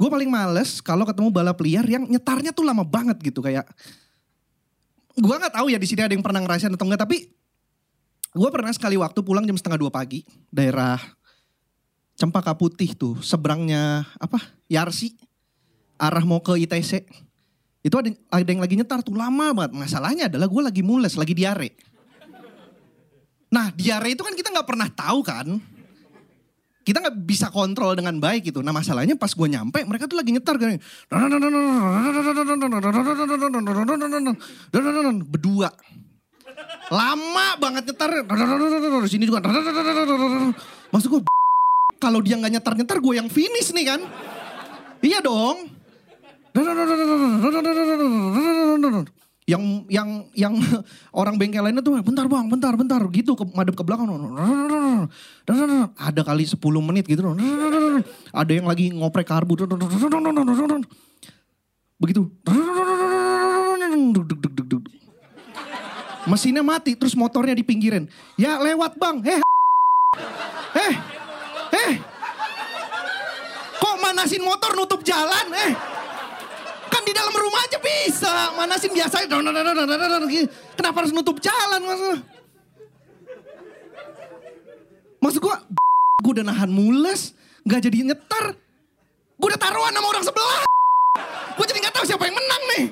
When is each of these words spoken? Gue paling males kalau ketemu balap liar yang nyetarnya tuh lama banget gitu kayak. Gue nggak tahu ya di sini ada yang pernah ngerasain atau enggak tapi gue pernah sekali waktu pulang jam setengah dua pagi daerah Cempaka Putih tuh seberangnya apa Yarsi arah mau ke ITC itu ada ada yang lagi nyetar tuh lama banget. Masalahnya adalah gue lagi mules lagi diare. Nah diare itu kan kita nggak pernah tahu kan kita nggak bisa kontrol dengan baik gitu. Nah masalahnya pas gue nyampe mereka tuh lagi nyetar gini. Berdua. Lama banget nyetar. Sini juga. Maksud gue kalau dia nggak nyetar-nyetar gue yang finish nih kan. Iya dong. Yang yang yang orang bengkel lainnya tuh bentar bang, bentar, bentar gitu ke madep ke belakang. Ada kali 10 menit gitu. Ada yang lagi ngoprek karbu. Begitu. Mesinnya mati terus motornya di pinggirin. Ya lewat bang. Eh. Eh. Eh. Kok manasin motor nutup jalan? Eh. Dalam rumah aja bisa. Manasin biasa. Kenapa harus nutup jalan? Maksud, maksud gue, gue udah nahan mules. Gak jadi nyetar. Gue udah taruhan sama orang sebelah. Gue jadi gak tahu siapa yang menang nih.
Gue 0.00 0.08
paling 0.08 0.32
males 0.32 0.80
kalau 0.80 1.04
ketemu 1.04 1.28
balap 1.28 1.60
liar 1.60 1.84
yang 1.84 2.08
nyetarnya 2.08 2.56
tuh 2.56 2.64
lama 2.64 2.80
banget 2.80 3.20
gitu 3.20 3.44
kayak. 3.44 3.68
Gue 5.12 5.36
nggak 5.36 5.52
tahu 5.52 5.68
ya 5.68 5.76
di 5.76 5.84
sini 5.84 6.00
ada 6.00 6.16
yang 6.16 6.24
pernah 6.24 6.40
ngerasain 6.40 6.72
atau 6.72 6.88
enggak 6.88 7.04
tapi 7.04 7.28
gue 8.32 8.48
pernah 8.48 8.72
sekali 8.72 8.96
waktu 8.96 9.20
pulang 9.20 9.44
jam 9.44 9.60
setengah 9.60 9.76
dua 9.76 9.92
pagi 9.92 10.24
daerah 10.48 10.96
Cempaka 12.16 12.56
Putih 12.56 12.96
tuh 12.96 13.20
seberangnya 13.20 14.08
apa 14.16 14.40
Yarsi 14.72 15.12
arah 16.00 16.24
mau 16.24 16.40
ke 16.40 16.56
ITC 16.56 17.04
itu 17.84 17.94
ada 17.96 18.08
ada 18.32 18.48
yang 18.48 18.64
lagi 18.64 18.80
nyetar 18.80 19.04
tuh 19.04 19.12
lama 19.12 19.52
banget. 19.52 19.76
Masalahnya 19.76 20.32
adalah 20.32 20.48
gue 20.48 20.62
lagi 20.64 20.80
mules 20.80 21.12
lagi 21.20 21.36
diare. 21.36 21.76
Nah 23.52 23.68
diare 23.76 24.16
itu 24.16 24.24
kan 24.24 24.32
kita 24.32 24.48
nggak 24.48 24.68
pernah 24.68 24.88
tahu 24.88 25.20
kan 25.20 25.60
kita 26.90 27.06
nggak 27.06 27.22
bisa 27.22 27.46
kontrol 27.54 27.94
dengan 27.94 28.18
baik 28.18 28.50
gitu. 28.50 28.66
Nah 28.66 28.74
masalahnya 28.74 29.14
pas 29.14 29.30
gue 29.30 29.46
nyampe 29.46 29.78
mereka 29.86 30.10
tuh 30.10 30.18
lagi 30.18 30.34
nyetar 30.34 30.58
gini. 30.58 30.74
Berdua. 35.22 35.70
Lama 36.90 37.46
banget 37.62 37.94
nyetar. 37.94 38.10
Sini 39.06 39.30
juga. 39.30 39.38
Maksud 40.90 41.06
gue 41.06 41.20
kalau 42.02 42.18
dia 42.18 42.34
nggak 42.34 42.58
nyetar-nyetar 42.58 42.98
gue 42.98 43.14
yang 43.14 43.30
finish 43.30 43.70
nih 43.70 43.86
kan. 43.86 44.02
Iya 44.98 45.22
dong. 45.22 45.70
Yang 49.50 49.62
yang 49.90 50.08
yang 50.38 50.54
orang 51.20 51.34
bengkel 51.34 51.66
lainnya 51.66 51.82
tuh 51.82 51.98
bentar 52.06 52.30
bang, 52.30 52.46
bentar, 52.46 52.72
bentar 52.78 53.02
gitu 53.10 53.34
ke 53.34 53.42
madep 53.50 53.74
ke 53.74 53.82
belakang. 53.82 54.06
Ada 55.98 56.22
kali 56.22 56.46
10 56.46 56.54
menit 56.78 57.10
gitu. 57.10 57.34
Ada 58.30 58.52
yang 58.54 58.70
lagi 58.70 58.94
ngoprek 58.94 59.26
karbu. 59.26 59.58
Begitu. 61.98 62.22
Mesinnya 66.30 66.62
mati 66.62 66.94
terus 66.94 67.18
motornya 67.18 67.58
di 67.58 67.66
pinggirin. 67.66 68.06
Ya 68.38 68.62
lewat 68.62 68.94
bang. 68.94 69.18
Eh. 69.26 69.40
Eh. 70.78 70.94
Eh. 71.74 71.92
Kok 73.82 73.96
manasin 73.98 74.46
motor 74.46 74.78
nutup 74.78 75.02
jalan? 75.02 75.46
Eh. 75.50 75.89
Dalam 77.20 77.36
rumah 77.36 77.60
aja 77.68 77.76
bisa. 77.76 78.32
Manasin 78.56 78.96
biasa. 78.96 79.28
Kenapa 80.72 80.96
harus 81.04 81.12
nutup 81.12 81.36
jalan? 81.36 81.84
Maksud, 81.84 82.24
maksud 85.20 85.40
gue, 85.44 85.56
gue 86.24 86.32
udah 86.40 86.46
nahan 86.48 86.72
mules. 86.72 87.36
Gak 87.68 87.84
jadi 87.84 88.08
nyetar. 88.08 88.56
Gue 89.36 89.48
udah 89.52 89.60
taruhan 89.60 89.92
sama 89.92 90.08
orang 90.08 90.24
sebelah. 90.24 90.64
Gue 91.60 91.66
jadi 91.68 91.78
gak 91.84 92.00
tahu 92.00 92.04
siapa 92.08 92.24
yang 92.24 92.36
menang 92.40 92.62
nih. 92.72 92.84